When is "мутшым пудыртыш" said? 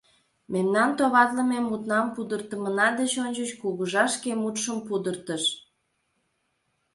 4.41-5.43